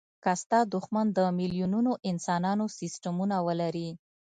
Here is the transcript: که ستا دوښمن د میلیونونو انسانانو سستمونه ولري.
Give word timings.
که 0.23 0.31
ستا 0.41 0.59
دوښمن 0.73 1.07
د 1.17 1.19
میلیونونو 1.39 1.91
انسانانو 2.09 2.65
سستمونه 2.77 3.35
ولري. 3.47 3.89